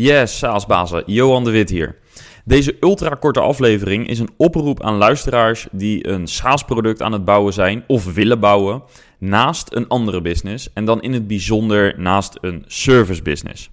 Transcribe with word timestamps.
Yes, 0.00 0.38
SaaS-bazen, 0.38 1.02
Johan 1.06 1.44
de 1.44 1.50
Wit 1.50 1.70
hier. 1.70 1.96
Deze 2.44 2.76
ultra-korte 2.80 3.40
aflevering 3.40 4.08
is 4.08 4.18
een 4.18 4.30
oproep 4.36 4.82
aan 4.82 4.94
luisteraars 4.94 5.66
die 5.72 6.08
een 6.08 6.26
SaaS-product 6.26 7.02
aan 7.02 7.12
het 7.12 7.24
bouwen 7.24 7.52
zijn 7.52 7.84
of 7.86 8.12
willen 8.14 8.40
bouwen 8.40 8.82
naast 9.18 9.74
een 9.74 9.88
andere 9.88 10.20
business 10.20 10.72
en 10.72 10.84
dan 10.84 11.02
in 11.02 11.12
het 11.12 11.26
bijzonder 11.26 11.94
naast 11.96 12.38
een 12.40 12.64
service 12.66 13.22
business. 13.22 13.70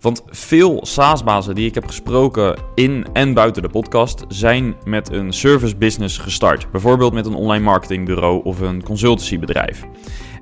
Want 0.00 0.22
veel 0.26 0.78
SaaS-bazen 0.86 1.54
die 1.54 1.66
ik 1.66 1.74
heb 1.74 1.86
gesproken 1.86 2.58
in 2.74 3.06
en 3.12 3.34
buiten 3.34 3.62
de 3.62 3.68
podcast 3.68 4.24
zijn 4.28 4.76
met 4.84 5.12
een 5.12 5.32
service 5.32 5.76
business 5.76 6.18
gestart. 6.18 6.70
Bijvoorbeeld 6.70 7.12
met 7.12 7.26
een 7.26 7.34
online 7.34 7.64
marketingbureau 7.64 8.44
of 8.44 8.60
een 8.60 8.82
consultancybedrijf. 8.82 9.84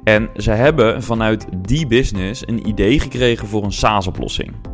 En 0.04 0.30
ze 0.36 0.50
hebben 0.50 1.02
vanuit 1.02 1.46
die 1.58 1.86
business 1.86 2.48
een 2.48 2.68
idee 2.68 3.00
gekregen 3.00 3.48
voor 3.48 3.64
een 3.64 3.72
SaaS-oplossing. 3.72 4.73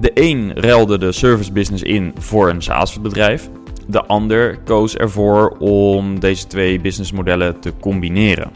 De 0.00 0.10
een 0.14 0.52
ruilde 0.54 0.98
de 0.98 1.12
service 1.12 1.52
business 1.52 1.82
in 1.82 2.12
voor 2.18 2.48
een 2.48 2.62
SaaS-bedrijf. 2.62 3.48
De 3.86 4.04
ander 4.04 4.58
koos 4.64 4.96
ervoor 4.96 5.56
om 5.58 6.20
deze 6.20 6.46
twee 6.46 6.80
businessmodellen 6.80 7.60
te 7.60 7.72
combineren. 7.80 8.50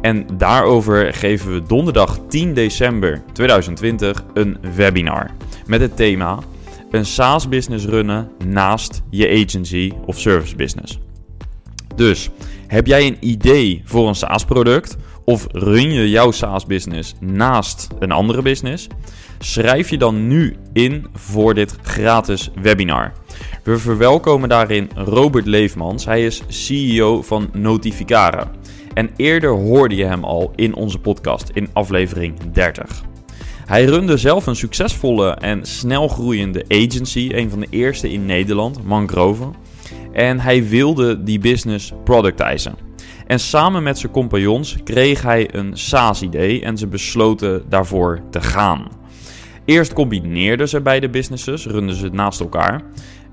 En 0.00 0.26
daarover 0.36 1.14
geven 1.14 1.52
we 1.54 1.62
donderdag 1.62 2.18
10 2.28 2.54
december 2.54 3.22
2020 3.32 4.24
een 4.34 4.58
webinar 4.74 5.30
met 5.66 5.80
het 5.80 5.96
thema 5.96 6.38
een 6.90 7.06
SaaS-business 7.06 7.84
runnen 7.84 8.30
naast 8.46 9.02
je 9.10 9.44
agency 9.44 9.92
of 10.06 10.18
service 10.18 10.56
business. 10.56 10.98
Dus 11.94 12.30
heb 12.66 12.86
jij 12.86 13.06
een 13.06 13.16
idee 13.20 13.82
voor 13.84 14.08
een 14.08 14.14
SaaS-product 14.14 14.96
of 15.24 15.46
run 15.52 15.92
je 15.92 16.10
jouw 16.10 16.30
SaaS-business 16.30 17.14
naast 17.20 17.88
een 17.98 18.12
andere 18.12 18.42
business? 18.42 18.86
Schrijf 19.38 19.90
je 19.90 19.98
dan 19.98 20.26
nu 20.26 20.56
in 20.72 21.06
voor 21.12 21.54
dit 21.54 21.76
gratis 21.82 22.50
webinar. 22.62 23.12
We 23.62 23.78
verwelkomen 23.78 24.48
daarin 24.48 24.90
Robert 24.94 25.46
Leefmans. 25.46 26.04
Hij 26.04 26.24
is 26.24 26.42
CEO 26.48 27.22
van 27.22 27.50
Notificare. 27.52 28.46
En 28.94 29.10
eerder 29.16 29.50
hoorde 29.50 29.94
je 29.96 30.04
hem 30.04 30.24
al 30.24 30.52
in 30.54 30.74
onze 30.74 30.98
podcast 30.98 31.48
in 31.54 31.68
aflevering 31.72 32.38
30. 32.52 33.02
Hij 33.66 33.84
runde 33.84 34.16
zelf 34.16 34.46
een 34.46 34.56
succesvolle 34.56 35.30
en 35.30 35.66
snel 35.66 36.08
groeiende 36.08 36.64
agency, 36.68 37.30
een 37.32 37.50
van 37.50 37.60
de 37.60 37.66
eerste 37.70 38.10
in 38.12 38.26
Nederland, 38.26 38.84
Mangrove. 38.84 39.50
En 40.12 40.40
hij 40.40 40.68
wilde 40.68 41.22
die 41.22 41.38
business 41.38 41.92
productizen. 42.04 42.89
En 43.30 43.40
samen 43.40 43.82
met 43.82 43.98
zijn 43.98 44.12
compagnons 44.12 44.76
kreeg 44.84 45.22
hij 45.22 45.54
een 45.54 45.76
SaaS-idee 45.76 46.62
en 46.62 46.78
ze 46.78 46.86
besloten 46.86 47.62
daarvoor 47.68 48.20
te 48.30 48.40
gaan. 48.40 48.88
Eerst 49.64 49.92
combineerden 49.92 50.68
ze 50.68 50.80
beide 50.80 51.08
businesses, 51.08 51.66
runden 51.66 51.94
ze 51.94 52.04
het 52.04 52.12
naast 52.12 52.40
elkaar. 52.40 52.82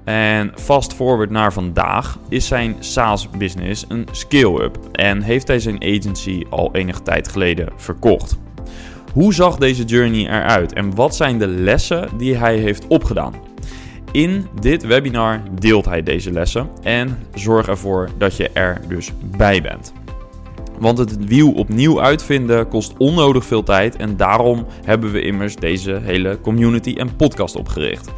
En 0.03 0.51
fast 0.55 0.93
forward 0.93 1.29
naar 1.29 1.53
vandaag 1.53 2.19
is 2.29 2.47
zijn 2.47 2.75
SaaS-business 2.79 3.85
een 3.87 4.07
scale-up 4.11 4.77
en 4.91 5.21
heeft 5.21 5.47
hij 5.47 5.59
zijn 5.59 5.83
agency 5.83 6.43
al 6.49 6.69
enige 6.73 7.01
tijd 7.01 7.27
geleden 7.27 7.69
verkocht. 7.75 8.37
Hoe 9.13 9.33
zag 9.33 9.55
deze 9.55 9.83
journey 9.83 10.27
eruit 10.27 10.73
en 10.73 10.95
wat 10.95 11.15
zijn 11.15 11.39
de 11.39 11.47
lessen 11.47 12.09
die 12.17 12.35
hij 12.35 12.57
heeft 12.57 12.87
opgedaan? 12.87 13.46
In 14.17 14.47
dit 14.59 14.85
webinar 14.85 15.41
deelt 15.59 15.85
hij 15.85 16.03
deze 16.03 16.31
lessen 16.31 16.69
en 16.83 17.19
zorg 17.33 17.67
ervoor 17.67 18.09
dat 18.17 18.37
je 18.37 18.49
er 18.49 18.81
dus 18.87 19.11
bij 19.37 19.61
bent. 19.61 19.93
Want 20.79 20.97
het 20.97 21.25
wiel 21.25 21.51
opnieuw 21.51 22.01
uitvinden 22.01 22.67
kost 22.67 22.93
onnodig 22.97 23.45
veel 23.45 23.63
tijd 23.63 23.95
en 23.95 24.17
daarom 24.17 24.65
hebben 24.83 25.11
we 25.11 25.21
immers 25.21 25.55
deze 25.55 25.99
hele 26.03 26.41
community 26.41 26.93
en 26.93 27.15
podcast 27.15 27.55
opgericht. 27.55 28.11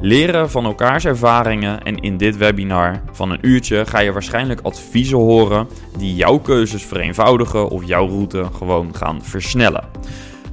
Leren 0.00 0.50
van 0.50 0.64
elkaars 0.64 1.04
ervaringen 1.04 1.82
en 1.82 1.96
in 1.96 2.16
dit 2.16 2.36
webinar 2.36 3.02
van 3.12 3.30
een 3.30 3.38
uurtje 3.40 3.86
ga 3.86 3.98
je 3.98 4.12
waarschijnlijk 4.12 4.60
adviezen 4.60 5.18
horen 5.18 5.68
die 5.98 6.14
jouw 6.14 6.38
keuzes 6.38 6.84
vereenvoudigen 6.84 7.68
of 7.68 7.86
jouw 7.86 8.06
route 8.08 8.44
gewoon 8.56 8.94
gaan 8.94 9.24
versnellen. 9.24 9.84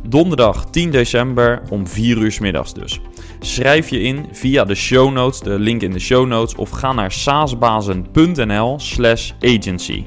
Donderdag 0.07 0.66
10 0.66 0.91
december 0.91 1.61
om 1.69 1.88
4 1.88 2.17
uur 2.17 2.38
middags 2.41 2.73
dus. 2.73 3.01
Schrijf 3.44 3.90
je 3.90 4.02
in 4.02 4.25
via 4.31 4.63
de 4.63 4.75
show 4.75 5.12
notes, 5.12 5.40
de 5.40 5.59
link 5.59 5.81
in 5.81 5.91
de 5.91 6.00
show 6.00 6.28
notes, 6.28 6.56
of 6.56 6.69
ga 6.69 6.94
naar 6.94 7.12
saasbazen.nl 7.12 8.79
slash 8.79 9.31
agency. 9.40 10.06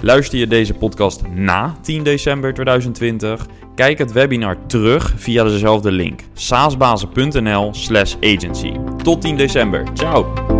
Luister 0.00 0.38
je 0.38 0.46
deze 0.46 0.74
podcast 0.74 1.22
na 1.34 1.76
10 1.82 2.02
december 2.02 2.54
2020? 2.54 3.46
Kijk 3.74 3.98
het 3.98 4.12
webinar 4.12 4.66
terug 4.66 5.12
via 5.16 5.44
dezelfde 5.44 5.92
link. 5.92 6.20
saasbazen.nl 6.32 7.74
slash 7.74 8.14
agency. 8.20 8.72
Tot 9.02 9.20
10 9.20 9.36
december. 9.36 9.84
Ciao! 9.94 10.57